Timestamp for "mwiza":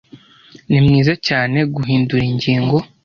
0.85-1.13